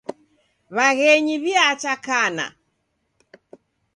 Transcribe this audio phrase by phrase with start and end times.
[0.75, 2.45] Waghenyi wiacha kana.